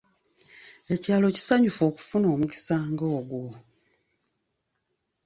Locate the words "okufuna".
1.89-2.27